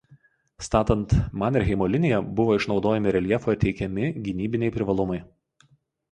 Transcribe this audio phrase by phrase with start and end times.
[0.67, 5.19] Statant Manerheimo liniją buvo išnaudojami reljefo teikiami gynybiniai privalumai.